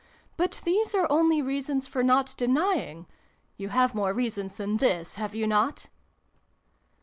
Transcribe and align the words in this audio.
"But 0.35 0.61
these 0.65 0.95
are 0.95 1.05
only 1.11 1.43
reasons 1.43 1.85
for 1.85 2.01
not 2.01 2.33
denying. 2.35 3.05
You 3.55 3.69
have 3.69 3.93
more 3.93 4.13
reasons 4.15 4.55
than 4.55 4.77
this, 4.77 5.13
have 5.13 5.35
you 5.35 5.45
not 5.45 5.89